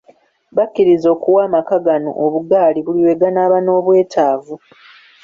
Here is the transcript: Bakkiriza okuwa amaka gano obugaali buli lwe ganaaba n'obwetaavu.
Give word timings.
Bakkiriza 0.55 1.07
okuwa 1.15 1.41
amaka 1.47 1.75
gano 1.85 2.11
obugaali 2.25 2.79
buli 2.85 2.99
lwe 3.03 3.15
ganaaba 3.21 3.57
n'obwetaavu. 3.61 4.55